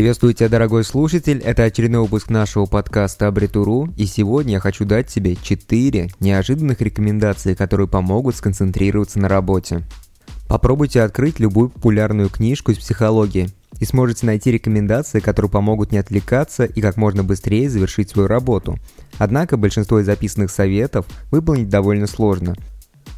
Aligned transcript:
Приветствую 0.00 0.32
тебя, 0.32 0.48
дорогой 0.48 0.82
слушатель. 0.82 1.42
Это 1.44 1.64
очередной 1.64 2.00
выпуск 2.00 2.30
нашего 2.30 2.64
подкаста 2.64 3.26
Абритуру. 3.26 3.90
И 3.98 4.06
сегодня 4.06 4.52
я 4.54 4.58
хочу 4.58 4.86
дать 4.86 5.08
тебе 5.08 5.36
4 5.36 6.08
неожиданных 6.20 6.80
рекомендации, 6.80 7.52
которые 7.52 7.86
помогут 7.86 8.34
сконцентрироваться 8.34 9.18
на 9.18 9.28
работе. 9.28 9.82
Попробуйте 10.48 11.02
открыть 11.02 11.38
любую 11.38 11.68
популярную 11.68 12.30
книжку 12.30 12.72
из 12.72 12.78
психологии 12.78 13.50
и 13.78 13.84
сможете 13.84 14.24
найти 14.24 14.50
рекомендации, 14.50 15.20
которые 15.20 15.50
помогут 15.50 15.92
не 15.92 15.98
отвлекаться 15.98 16.64
и 16.64 16.80
как 16.80 16.96
можно 16.96 17.22
быстрее 17.22 17.68
завершить 17.68 18.08
свою 18.08 18.26
работу. 18.26 18.78
Однако 19.18 19.58
большинство 19.58 20.00
из 20.00 20.06
записанных 20.06 20.50
советов 20.50 21.04
выполнить 21.30 21.68
довольно 21.68 22.06
сложно– 22.06 22.56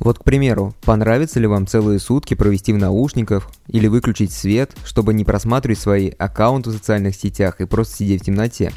вот, 0.00 0.18
к 0.20 0.24
примеру, 0.24 0.74
понравится 0.82 1.40
ли 1.40 1.46
вам 1.46 1.66
целые 1.66 1.98
сутки 1.98 2.34
провести 2.34 2.72
в 2.72 2.78
наушниках 2.78 3.50
или 3.66 3.88
выключить 3.88 4.32
свет, 4.32 4.76
чтобы 4.84 5.12
не 5.12 5.24
просматривать 5.24 5.78
свои 5.78 6.10
аккаунты 6.18 6.70
в 6.70 6.74
социальных 6.74 7.16
сетях 7.16 7.60
и 7.60 7.66
просто 7.66 7.96
сидеть 7.96 8.22
в 8.22 8.26
темноте? 8.26 8.72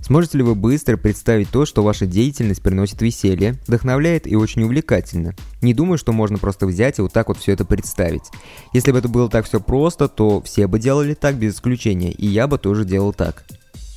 Сможете 0.00 0.38
ли 0.38 0.44
вы 0.44 0.54
быстро 0.54 0.96
представить 0.96 1.50
то, 1.50 1.64
что 1.64 1.82
ваша 1.82 2.06
деятельность 2.06 2.62
приносит 2.62 3.00
веселье, 3.00 3.56
вдохновляет 3.66 4.26
и 4.26 4.36
очень 4.36 4.62
увлекательно? 4.62 5.34
Не 5.62 5.72
думаю, 5.72 5.98
что 5.98 6.12
можно 6.12 6.38
просто 6.38 6.66
взять 6.66 6.98
и 6.98 7.02
вот 7.02 7.12
так 7.12 7.28
вот 7.28 7.38
все 7.38 7.52
это 7.52 7.64
представить. 7.64 8.24
Если 8.72 8.92
бы 8.92 8.98
это 8.98 9.08
было 9.08 9.30
так 9.30 9.46
все 9.46 9.58
просто, 9.58 10.08
то 10.08 10.42
все 10.42 10.66
бы 10.66 10.78
делали 10.78 11.14
так 11.14 11.36
без 11.36 11.54
исключения, 11.54 12.12
и 12.12 12.26
я 12.26 12.46
бы 12.46 12.58
тоже 12.58 12.84
делал 12.84 13.14
так. 13.14 13.44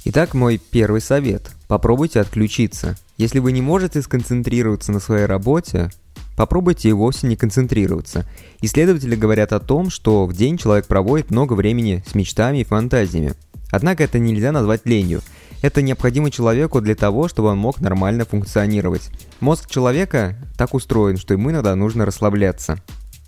Итак, 0.06 0.34
мой 0.34 0.58
первый 0.58 1.02
совет. 1.02 1.52
Попробуйте 1.68 2.22
отключиться. 2.22 2.98
Если 3.18 3.40
вы 3.40 3.52
не 3.52 3.62
можете 3.62 4.02
сконцентрироваться 4.02 4.94
на 4.94 5.02
своей 5.02 5.26
работе, 5.26 5.92
попробуйте 6.40 6.88
и 6.88 6.94
вовсе 6.94 7.28
не 7.28 7.36
концентрироваться. 7.36 8.26
Исследователи 8.62 9.14
говорят 9.18 9.52
о 9.52 9.59
том, 9.59 9.90
что 9.90 10.26
в 10.26 10.32
день 10.32 10.58
человек 10.58 10.88
проводит 10.88 11.31
много 11.31 11.52
времени 11.52 12.02
с 12.08 12.16
мечтами 12.16 12.59
и 12.59 12.64
фантазиями. 12.64 13.34
Однако 13.72 14.06
это 14.06 14.20
нельзя 14.20 14.54
назвать 14.54 14.86
ленью. 14.86 15.20
Это 15.62 15.81
необходимо 15.81 16.31
человеку 16.31 16.80
для 16.80 16.96
того, 16.96 17.28
чтобы 17.28 17.50
он 17.50 17.58
мог 17.58 17.81
нормально 17.81 18.23
функционировать. 18.23 19.09
Мозг 19.42 19.70
человека 19.70 20.38
так 20.58 20.73
устроен, 20.73 21.18
что 21.18 21.34
ему 21.34 21.52
иногда 21.52 21.76
нужно 21.76 22.06
расслабляться. 22.06 22.81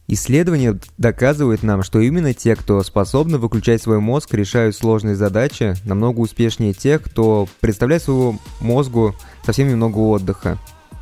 Исследования 0.08 0.80
доказывают 0.98 1.64
нам, 1.64 1.84
что 1.84 2.00
именно 2.00 2.34
те, 2.34 2.56
кто 2.56 2.82
способны 2.82 3.38
выключать 3.40 3.82
свой 3.82 4.00
мозг, 4.00 4.34
решают 4.34 4.74
сложные 4.74 5.18
задачи 5.18 5.74
намного 5.84 6.22
успешнее 6.22 6.72
тех, 6.72 7.02
кто 7.02 7.50
представляет 7.60 8.04
своему 8.04 8.40
мозгу 8.62 9.16
совсем 9.46 9.68
немного 9.68 9.98
отдыха 9.98 10.58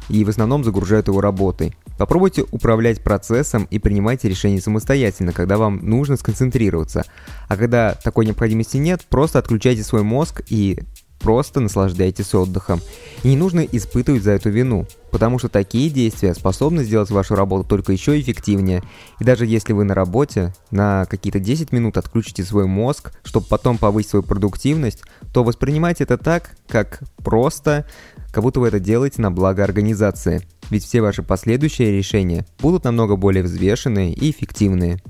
и 0.10 0.24
в 0.24 0.30
основном 0.30 0.64
загружают 0.64 1.08
его 1.08 1.22
работой. 1.22 1.76
Попробуйте 2.00 2.46
управлять 2.52 3.04
процессом 3.04 3.68
и 3.70 3.78
принимайте 3.78 4.30
решения 4.30 4.62
самостоятельно, 4.62 5.34
когда 5.34 5.58
вам 5.58 5.82
нужно 5.84 6.16
сконцентрироваться. 6.16 7.04
А 7.50 7.58
когда 7.58 7.94
такой 7.94 8.26
необходимости 8.26 8.78
нет, 8.78 9.06
просто 9.10 9.38
отключайте 9.38 9.84
свой 9.84 10.04
мозг 10.04 10.42
и 10.48 10.80
просто 11.20 11.60
наслаждайтесь 11.60 12.34
отдыхом. 12.34 12.80
И 13.24 13.30
не 13.30 13.36
нужно 13.36 13.62
испытывать 13.62 14.24
за 14.24 14.32
эту 14.32 14.50
вину, 14.50 14.88
потому 15.12 15.40
что 15.40 15.50
такие 15.50 15.90
действия 15.90 16.34
способны 16.34 16.84
сделать 16.84 17.10
вашу 17.10 17.36
работу 17.36 17.68
только 17.68 17.92
еще 17.92 18.20
эффективнее. 18.20 18.82
И 19.20 19.24
даже 19.24 19.46
если 19.46 19.74
вы 19.74 19.84
на 19.84 19.94
работе 19.94 20.54
на 20.72 21.06
какие-то 21.06 21.40
10 21.40 21.72
минут 21.72 21.98
отключите 21.98 22.44
свой 22.44 22.66
мозг, 22.66 23.12
чтобы 23.24 23.48
потом 23.48 23.78
повысить 23.78 24.12
свою 24.12 24.24
продуктивность, 24.24 25.04
то 25.34 25.44
воспринимайте 25.44 26.06
это 26.06 26.18
так, 26.18 26.52
как 26.68 27.02
просто, 27.18 27.86
как 28.32 28.44
будто 28.44 28.60
вы 28.60 28.70
это 28.70 28.80
делаете 28.80 29.22
на 29.22 29.32
благо 29.32 29.64
организации 29.64 30.46
ведь 30.70 30.86
все 30.86 31.02
ваши 31.02 31.24
последующие 31.24 31.98
решения 31.98 32.46
будут 32.60 32.84
намного 32.84 33.16
более 33.16 33.44
взвешенные 33.44 34.14
и 34.14 34.32
эффективные. 34.32 35.02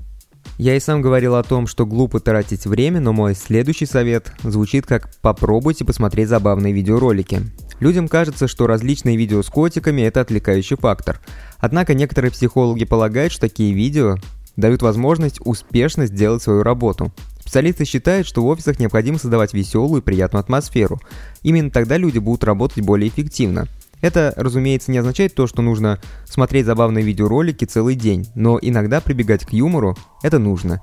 Я 0.60 0.76
и 0.76 0.80
сам 0.80 1.00
говорил 1.00 1.36
о 1.36 1.42
том, 1.42 1.66
что 1.66 1.86
глупо 1.86 2.20
тратить 2.20 2.66
время, 2.66 3.00
но 3.00 3.14
мой 3.14 3.34
следующий 3.34 3.86
совет 3.86 4.30
звучит 4.42 4.84
как 4.84 5.08
«попробуйте 5.22 5.86
посмотреть 5.86 6.28
забавные 6.28 6.74
видеоролики». 6.74 7.40
Людям 7.80 8.08
кажется, 8.08 8.46
что 8.46 8.66
различные 8.66 9.16
видео 9.16 9.42
с 9.42 9.48
котиками– 9.48 10.02
это 10.02 10.20
отвлекающий 10.20 10.76
фактор. 10.76 11.18
Однако 11.60 11.94
некоторые 11.94 12.30
психологи 12.30 12.84
полагают, 12.84 13.32
что 13.32 13.40
такие 13.40 13.72
видео 13.72 14.16
дают 14.56 14.82
возможность 14.82 15.40
успешно 15.42 16.04
сделать 16.04 16.42
свою 16.42 16.62
работу. 16.62 17.10
Специалисты 17.40 17.86
считают, 17.86 18.26
что 18.26 18.42
в 18.42 18.46
офисах 18.46 18.78
необходимо 18.78 19.16
создавать 19.16 19.54
веселую 19.54 20.02
и 20.02 20.04
приятную 20.04 20.40
атмосферу. 20.40 21.00
Именно 21.42 21.70
тогда 21.70 21.96
люди 21.96 22.18
будут 22.18 22.44
работать 22.44 22.84
более 22.84 23.08
эффективно– 23.08 23.66
это, 24.00 24.32
разумеется, 24.36 24.90
не 24.90 24.98
означает 24.98 25.34
то, 25.34 25.46
что 25.46 25.62
нужно 25.62 26.00
смотреть 26.24 26.66
забавные 26.66 27.04
видеоролики 27.04 27.64
целый 27.64 27.94
день, 27.94 28.28
но 28.34 28.58
иногда 28.60 29.00
прибегать 29.00 29.44
к 29.44 29.52
юмору– 29.52 29.96
это 30.22 30.38
нужно. 30.38 30.80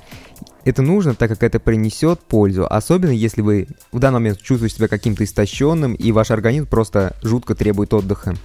Это 0.65 0.81
нужно, 0.81 1.15
так 1.15 1.29
как 1.29 1.43
это 1.43 1.59
принесет 1.59 2.19
пользу, 2.19 2.67
особенно 2.69 3.11
если 3.11 3.41
вы 3.41 3.67
в 3.91 3.99
данный 3.99 4.15
момент 4.15 4.41
чувствуете 4.41 4.75
себя 4.75 4.87
каким-то 4.87 5.23
истощенным 5.23 5.93
и 5.93 6.11
ваш 6.11 6.31
организм 6.31 6.67
просто 6.67 7.15
жутко 7.23 7.55
требует 7.55 7.93
отдыха. 7.93 8.35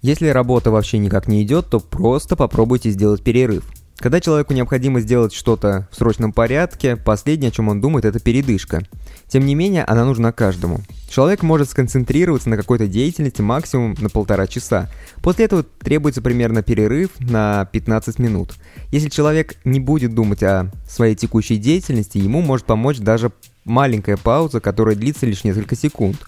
Если 0.00 0.28
работа 0.28 0.70
вообще 0.70 0.98
никак 0.98 1.28
не 1.28 1.42
идет, 1.42 1.66
то 1.70 1.80
просто 1.80 2.36
попробуйте 2.36 2.90
сделать 2.90 3.22
перерыв. 3.22 3.64
Когда 3.98 4.20
человеку 4.20 4.54
необходимо 4.54 5.00
сделать 5.00 5.34
что-то 5.34 5.88
в 5.90 5.96
срочном 5.96 6.32
порядке, 6.32 6.94
последнее, 6.94 7.48
о 7.48 7.50
чем 7.50 7.68
он 7.68 7.80
думает, 7.80 8.04
это 8.04 8.20
передышка. 8.20 8.84
Тем 9.26 9.44
не 9.44 9.56
менее, 9.56 9.82
она 9.82 10.04
нужна 10.04 10.30
каждому. 10.30 10.78
Человек 11.10 11.42
может 11.42 11.68
сконцентрироваться 11.68 12.48
на 12.48 12.56
какой-то 12.56 12.86
деятельности 12.86 13.42
максимум 13.42 13.96
на 13.98 14.08
полтора 14.08 14.46
часа. 14.46 14.88
После 15.20 15.46
этого 15.46 15.64
требуется 15.64 16.22
примерно 16.22 16.62
перерыв 16.62 17.10
на 17.18 17.64
15 17.72 18.20
минут. 18.20 18.54
Если 18.92 19.08
человек 19.08 19.56
не 19.64 19.80
будет 19.80 20.14
думать 20.14 20.44
о 20.44 20.70
своей 20.88 21.16
текущей 21.16 21.56
деятельности, 21.56 22.18
ему 22.18 22.40
может 22.40 22.66
помочь 22.66 22.98
даже 22.98 23.32
маленькая 23.64 24.16
пауза, 24.16 24.60
которая 24.60 24.94
длится 24.94 25.26
лишь 25.26 25.42
несколько 25.42 25.74
секунд. 25.74 26.18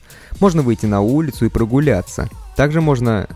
Можно 0.41 0.63
выйти 0.63 0.87
на 0.87 1.03
улицу 1.03 1.47
и 1.47 1.51
прогуляться. 1.51 2.29
Также 2.57 2.81
можно 2.81 3.29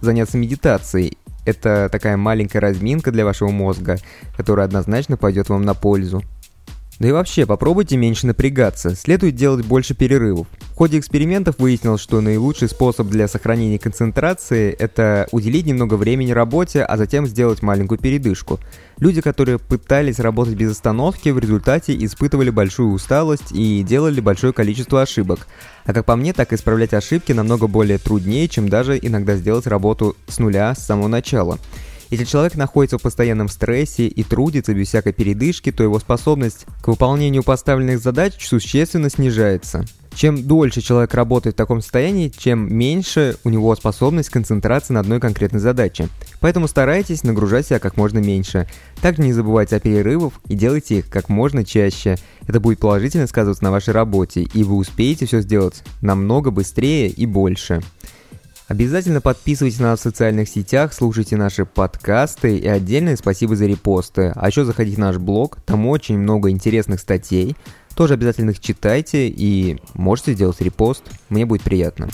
заняться 0.00 0.38
медитацией 0.38 1.18
это 1.44 1.88
такая 1.90 2.16
маленькая 2.16 2.60
разминка 2.60 3.10
для 3.10 3.24
вашего 3.24 3.50
мозга, 3.50 3.96
которая 4.36 4.66
однозначно 4.66 5.16
пойдет 5.16 5.48
вам 5.48 5.64
на 5.64 5.74
пользу. 5.74 6.22
Да 7.00 7.08
и 7.08 7.12
вообще, 7.12 7.46
попробуйте 7.46 7.96
меньше 7.96 8.26
напрягаться, 8.26 8.94
следует 8.94 9.34
делать 9.34 9.64
больше 9.64 9.94
перерывов. 9.94 10.46
В 10.72 10.76
ходе 10.76 10.98
экспериментов 10.98 11.58
выяснилось, 11.58 12.02
что 12.02 12.20
наилучший 12.20 12.68
способ 12.68 13.08
для 13.08 13.26
сохранения 13.26 13.78
концентрации– 13.78 14.70
это 14.78 15.26
уделить 15.32 15.64
немного 15.64 15.94
времени 15.94 16.32
работе, 16.32 16.82
а 16.82 16.98
затем 16.98 17.26
сделать 17.26 17.62
маленькую 17.62 17.98
передышку. 17.98 18.60
Люди, 18.98 19.22
которые 19.22 19.58
пытались 19.58 20.20
работать 20.20 20.56
без 20.56 20.72
остановки, 20.72 21.30
в 21.30 21.38
результате 21.38 21.96
испытывали 22.04 22.50
большую 22.50 22.90
усталость 22.90 23.50
и 23.50 23.82
делали 23.82 24.20
большое 24.20 24.52
количество 24.52 25.00
ошибок. 25.00 25.46
А 25.86 25.94
как 25.94 26.04
по 26.04 26.16
мне, 26.16 26.34
так 26.34 26.52
исправлять 26.52 26.92
ошибки 26.92 27.32
намного 27.32 27.66
более 27.66 27.96
труднее, 27.96 28.46
чем 28.46 28.68
даже 28.68 28.98
иногда 29.00 29.36
сделать 29.36 29.66
работу 29.66 30.16
с 30.28 30.38
нуля 30.38 30.74
с 30.74 30.84
самого 30.84 31.08
начала. 31.08 31.58
Если 32.10 32.24
человек 32.24 32.56
находится 32.56 32.98
в 32.98 33.02
постоянном 33.02 33.48
стрессе 33.48 34.08
и 34.08 34.22
трудится 34.24 34.74
без 34.74 34.88
всякой 34.88 35.12
передышки, 35.12 35.70
то 35.70 35.84
его 35.84 36.00
способность 36.00 36.66
к 36.82 36.88
выполнению 36.88 37.44
поставленных 37.44 38.00
задач 38.00 38.34
существенно 38.44 39.08
снижается. 39.08 39.84
Чем 40.12 40.42
дольше 40.42 40.80
человек 40.80 41.14
работает 41.14 41.54
в 41.54 41.56
таком 41.56 41.80
состоянии, 41.80 42.32
чем 42.36 42.76
меньше 42.76 43.36
у 43.44 43.48
него 43.48 43.74
способность 43.76 44.28
концентрации 44.28 44.92
на 44.92 45.00
одной 45.00 45.20
конкретной 45.20 45.60
задаче. 45.60 46.08
Поэтому 46.40 46.66
старайтесь 46.66 47.22
нагружать 47.22 47.66
себя 47.66 47.78
как 47.78 47.96
можно 47.96 48.18
меньше. 48.18 48.68
Также 49.00 49.22
не 49.22 49.32
забывайте 49.32 49.76
о 49.76 49.80
перерывах 49.80 50.32
и 50.48 50.56
делайте 50.56 50.98
их 50.98 51.08
как 51.08 51.28
можно 51.28 51.64
чаще. 51.64 52.16
Это 52.48 52.58
будет 52.58 52.80
положительно 52.80 53.28
сказываться 53.28 53.62
на 53.62 53.70
вашей 53.70 53.94
работе, 53.94 54.42
и 54.42 54.64
вы 54.64 54.74
успеете 54.74 55.26
все 55.26 55.42
сделать 55.42 55.84
намного 56.02 56.50
быстрее 56.50 57.08
и 57.08 57.24
больше. 57.24 57.80
Обязательно 58.70 59.20
подписывайтесь 59.20 59.80
на 59.80 59.88
нас 59.88 59.98
в 59.98 60.02
социальных 60.04 60.48
сетях, 60.48 60.92
слушайте 60.92 61.36
наши 61.36 61.66
подкасты 61.66 62.56
и 62.56 62.68
отдельное 62.68 63.16
спасибо 63.16 63.56
за 63.56 63.66
репосты. 63.66 64.32
А 64.36 64.46
еще 64.46 64.64
заходите 64.64 64.94
в 64.94 65.00
наш 65.00 65.16
блог, 65.16 65.58
там 65.66 65.88
очень 65.88 66.16
много 66.16 66.50
интересных 66.50 67.00
статей. 67.00 67.56
Тоже 67.96 68.14
обязательно 68.14 68.50
их 68.50 68.60
читайте 68.60 69.26
и 69.26 69.80
можете 69.94 70.34
сделать 70.34 70.60
репост, 70.60 71.02
мне 71.30 71.46
будет 71.46 71.62
приятно. 71.62 72.10